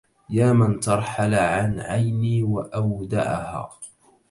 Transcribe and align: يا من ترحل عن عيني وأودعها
يا 0.29 0.53
من 0.53 0.79
ترحل 0.79 1.33
عن 1.35 1.79
عيني 1.79 2.43
وأودعها 2.43 3.69